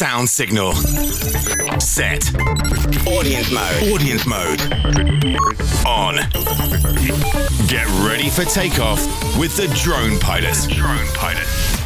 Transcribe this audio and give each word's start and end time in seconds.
Sound 0.00 0.30
signal. 0.30 0.72
Set. 1.78 2.34
Audience 3.06 3.50
mode. 3.50 3.92
Audience 3.92 4.24
mode. 4.24 4.58
On. 5.86 6.14
Get 7.68 7.86
ready 8.02 8.30
for 8.30 8.46
takeoff 8.46 9.04
with 9.36 9.54
the 9.58 9.70
drone 9.84 10.18
pilot. 10.18 10.56
Drone 10.70 11.06
pilot. 11.08 11.79